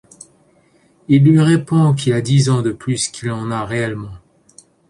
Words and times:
Il 1.09 1.25
lui 1.25 1.39
répond 1.39 1.93
qu'il 1.93 2.13
a 2.13 2.21
dix 2.21 2.49
ans 2.49 2.63
de 2.63 2.71
plus 2.71 3.07
qu'il 3.09 3.29
en 3.29 3.51
a 3.51 3.63
réellement. 3.67 4.15